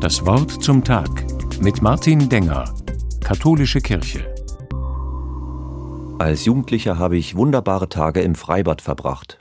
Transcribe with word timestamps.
Das 0.00 0.24
Wort 0.24 0.62
zum 0.62 0.82
Tag 0.82 1.10
mit 1.60 1.82
Martin 1.82 2.28
Denger, 2.28 2.74
Katholische 3.22 3.80
Kirche. 3.80 4.34
Als 6.18 6.44
Jugendlicher 6.44 6.98
habe 6.98 7.16
ich 7.16 7.36
wunderbare 7.36 7.88
Tage 7.88 8.20
im 8.20 8.34
Freibad 8.34 8.82
verbracht. 8.82 9.38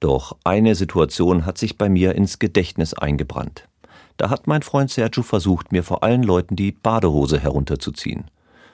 Doch 0.00 0.36
eine 0.44 0.74
Situation 0.74 1.46
hat 1.46 1.58
sich 1.58 1.76
bei 1.76 1.88
mir 1.88 2.14
ins 2.14 2.38
Gedächtnis 2.38 2.94
eingebrannt. 2.94 3.68
Da 4.16 4.30
hat 4.30 4.46
mein 4.46 4.62
Freund 4.62 4.90
Sergio 4.90 5.22
versucht, 5.22 5.72
mir 5.72 5.82
vor 5.82 6.02
allen 6.02 6.22
Leuten 6.22 6.56
die 6.56 6.72
Badehose 6.72 7.38
herunterzuziehen. 7.38 8.30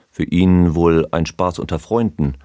Für 0.09 0.23
ihn 0.23 0.75
wohl 0.75 1.07
ein 1.11 1.25
Spaß 1.25 1.59
unter 1.59 1.79
Freunden. 1.79 2.35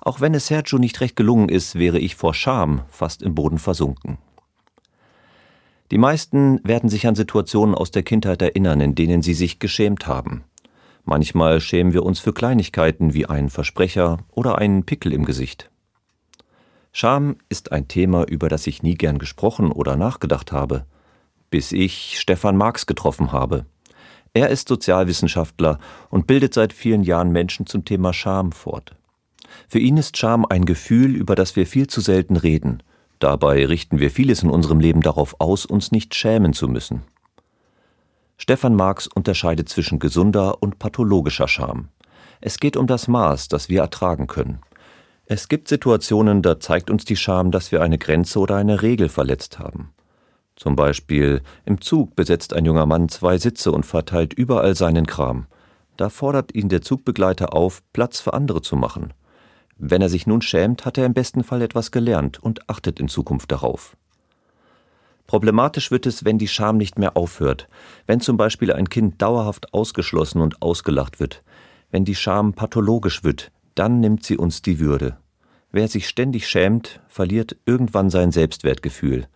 Auch 0.00 0.20
wenn 0.20 0.34
es 0.34 0.46
Sergio 0.46 0.78
nicht 0.78 1.00
recht 1.00 1.16
gelungen 1.16 1.48
ist, 1.48 1.74
wäre 1.74 1.98
ich 1.98 2.16
vor 2.16 2.34
Scham 2.34 2.82
fast 2.88 3.22
im 3.22 3.34
Boden 3.34 3.58
versunken. 3.58 4.18
Die 5.90 5.98
meisten 5.98 6.60
werden 6.64 6.90
sich 6.90 7.06
an 7.06 7.14
Situationen 7.14 7.74
aus 7.74 7.90
der 7.90 8.02
Kindheit 8.02 8.42
erinnern, 8.42 8.80
in 8.80 8.94
denen 8.94 9.22
sie 9.22 9.34
sich 9.34 9.58
geschämt 9.58 10.06
haben. 10.06 10.44
Manchmal 11.04 11.60
schämen 11.60 11.94
wir 11.94 12.02
uns 12.02 12.20
für 12.20 12.34
Kleinigkeiten 12.34 13.14
wie 13.14 13.26
einen 13.26 13.48
Versprecher 13.48 14.18
oder 14.30 14.58
einen 14.58 14.84
Pickel 14.84 15.14
im 15.14 15.24
Gesicht. 15.24 15.70
Scham 16.92 17.36
ist 17.48 17.72
ein 17.72 17.88
Thema, 17.88 18.24
über 18.24 18.48
das 18.48 18.66
ich 18.66 18.82
nie 18.82 18.94
gern 18.94 19.18
gesprochen 19.18 19.72
oder 19.72 19.96
nachgedacht 19.96 20.52
habe, 20.52 20.84
bis 21.48 21.72
ich 21.72 22.18
Stefan 22.18 22.56
Marx 22.56 22.86
getroffen 22.86 23.32
habe. 23.32 23.64
Er 24.34 24.50
ist 24.50 24.68
Sozialwissenschaftler 24.68 25.78
und 26.10 26.26
bildet 26.26 26.52
seit 26.52 26.74
vielen 26.74 27.02
Jahren 27.02 27.32
Menschen 27.32 27.64
zum 27.64 27.86
Thema 27.86 28.12
Scham 28.12 28.52
fort. 28.52 28.94
Für 29.66 29.78
ihn 29.78 29.96
ist 29.96 30.18
Scham 30.18 30.44
ein 30.44 30.66
Gefühl, 30.66 31.16
über 31.16 31.34
das 31.34 31.56
wir 31.56 31.66
viel 31.66 31.86
zu 31.86 32.02
selten 32.02 32.36
reden. 32.36 32.82
Dabei 33.18 33.66
richten 33.66 33.98
wir 33.98 34.10
vieles 34.10 34.42
in 34.42 34.50
unserem 34.50 34.80
Leben 34.80 35.02
darauf 35.02 35.36
aus, 35.40 35.66
uns 35.66 35.90
nicht 35.90 36.14
schämen 36.14 36.52
zu 36.52 36.68
müssen. 36.68 37.02
Stefan 38.36 38.76
Marx 38.76 39.08
unterscheidet 39.08 39.68
zwischen 39.68 39.98
gesunder 39.98 40.62
und 40.62 40.78
pathologischer 40.78 41.48
Scham. 41.48 41.88
Es 42.40 42.58
geht 42.58 42.76
um 42.76 42.86
das 42.86 43.08
Maß, 43.08 43.48
das 43.48 43.68
wir 43.68 43.80
ertragen 43.80 44.28
können. 44.28 44.60
Es 45.26 45.48
gibt 45.48 45.68
Situationen, 45.68 46.40
da 46.40 46.60
zeigt 46.60 46.88
uns 46.88 47.04
die 47.04 47.16
Scham, 47.16 47.50
dass 47.50 47.72
wir 47.72 47.82
eine 47.82 47.98
Grenze 47.98 48.38
oder 48.38 48.56
eine 48.56 48.80
Regel 48.80 49.08
verletzt 49.08 49.58
haben. 49.58 49.92
Zum 50.54 50.76
Beispiel 50.76 51.42
im 51.64 51.80
Zug 51.80 52.16
besetzt 52.16 52.52
ein 52.52 52.64
junger 52.64 52.86
Mann 52.86 53.08
zwei 53.08 53.38
Sitze 53.38 53.72
und 53.72 53.84
verteilt 53.84 54.32
überall 54.32 54.74
seinen 54.74 55.06
Kram. 55.06 55.46
Da 55.96 56.08
fordert 56.08 56.54
ihn 56.54 56.68
der 56.68 56.80
Zugbegleiter 56.80 57.52
auf, 57.52 57.82
Platz 57.92 58.20
für 58.20 58.32
andere 58.32 58.62
zu 58.62 58.76
machen. 58.76 59.12
Wenn 59.78 60.02
er 60.02 60.08
sich 60.08 60.26
nun 60.26 60.42
schämt, 60.42 60.84
hat 60.84 60.98
er 60.98 61.06
im 61.06 61.14
besten 61.14 61.44
Fall 61.44 61.62
etwas 61.62 61.92
gelernt 61.92 62.42
und 62.42 62.68
achtet 62.68 62.98
in 62.98 63.08
Zukunft 63.08 63.52
darauf. 63.52 63.96
Problematisch 65.28 65.90
wird 65.90 66.06
es, 66.06 66.24
wenn 66.24 66.38
die 66.38 66.48
Scham 66.48 66.78
nicht 66.78 66.98
mehr 66.98 67.16
aufhört, 67.16 67.68
wenn 68.06 68.20
zum 68.20 68.36
Beispiel 68.36 68.72
ein 68.72 68.88
Kind 68.88 69.22
dauerhaft 69.22 69.72
ausgeschlossen 69.74 70.40
und 70.40 70.62
ausgelacht 70.62 71.20
wird, 71.20 71.44
wenn 71.90 72.04
die 72.04 72.14
Scham 72.14 72.54
pathologisch 72.54 73.22
wird, 73.24 73.52
dann 73.74 74.00
nimmt 74.00 74.24
sie 74.24 74.36
uns 74.36 74.62
die 74.62 74.80
Würde. 74.80 75.16
Wer 75.70 75.86
sich 75.86 76.08
ständig 76.08 76.48
schämt, 76.48 77.00
verliert 77.08 77.56
irgendwann 77.66 78.10
sein 78.10 78.32
Selbstwertgefühl. 78.32 79.28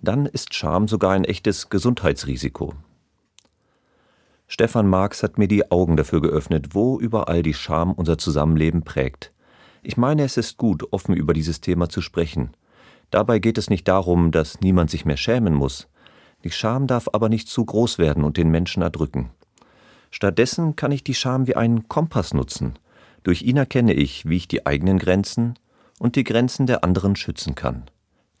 Dann 0.00 0.26
ist 0.26 0.54
Scham 0.54 0.88
sogar 0.88 1.12
ein 1.12 1.24
echtes 1.24 1.68
Gesundheitsrisiko. 1.68 2.74
Stefan 4.46 4.86
Marx 4.86 5.22
hat 5.22 5.38
mir 5.38 5.48
die 5.48 5.70
Augen 5.70 5.96
dafür 5.96 6.20
geöffnet, 6.20 6.68
wo 6.74 7.00
überall 7.00 7.42
die 7.42 7.54
Scham 7.54 7.92
unser 7.92 8.16
Zusammenleben 8.16 8.82
prägt. 8.82 9.31
Ich 9.82 9.96
meine, 9.96 10.22
es 10.22 10.36
ist 10.36 10.58
gut, 10.58 10.92
offen 10.92 11.14
über 11.14 11.34
dieses 11.34 11.60
Thema 11.60 11.88
zu 11.88 12.00
sprechen. 12.00 12.56
Dabei 13.10 13.40
geht 13.40 13.58
es 13.58 13.68
nicht 13.68 13.88
darum, 13.88 14.30
dass 14.30 14.60
niemand 14.60 14.90
sich 14.90 15.04
mehr 15.04 15.16
schämen 15.16 15.54
muss. 15.54 15.88
Die 16.44 16.52
Scham 16.52 16.86
darf 16.86 17.08
aber 17.12 17.28
nicht 17.28 17.48
zu 17.48 17.64
groß 17.64 17.98
werden 17.98 18.22
und 18.22 18.36
den 18.36 18.48
Menschen 18.48 18.82
erdrücken. 18.82 19.30
Stattdessen 20.12 20.76
kann 20.76 20.92
ich 20.92 21.02
die 21.02 21.14
Scham 21.14 21.48
wie 21.48 21.56
einen 21.56 21.88
Kompass 21.88 22.32
nutzen. 22.32 22.78
Durch 23.24 23.42
ihn 23.42 23.56
erkenne 23.56 23.92
ich, 23.92 24.28
wie 24.28 24.36
ich 24.36 24.48
die 24.48 24.66
eigenen 24.66 24.98
Grenzen 24.98 25.58
und 25.98 26.14
die 26.14 26.24
Grenzen 26.24 26.66
der 26.66 26.84
anderen 26.84 27.16
schützen 27.16 27.56
kann. 27.56 27.84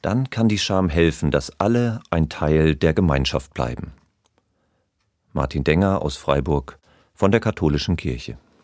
Dann 0.00 0.30
kann 0.30 0.48
die 0.48 0.58
Scham 0.58 0.88
helfen, 0.88 1.30
dass 1.30 1.58
alle 1.58 2.00
ein 2.10 2.28
Teil 2.28 2.76
der 2.76 2.92
Gemeinschaft 2.92 3.52
bleiben. 3.52 3.92
Martin 5.32 5.64
Denger 5.64 6.02
aus 6.02 6.16
Freiburg 6.16 6.78
von 7.14 7.32
der 7.32 7.40
Katholischen 7.40 7.96
Kirche 7.96 8.38